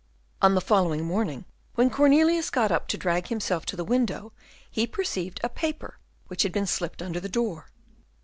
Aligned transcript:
On 0.41 0.55
the 0.55 0.61
following 0.61 1.05
morning, 1.05 1.45
when 1.75 1.91
Cornelius 1.91 2.49
got 2.49 2.71
up 2.71 2.87
to 2.87 2.97
drag 2.97 3.27
himself 3.27 3.67
to 3.67 3.75
the 3.75 3.83
window, 3.83 4.33
he 4.71 4.87
perceived 4.87 5.39
a 5.43 5.47
paper 5.47 5.99
which 6.25 6.41
had 6.41 6.51
been 6.51 6.65
slipped 6.65 7.03
under 7.03 7.19
the 7.19 7.29
door. 7.29 7.67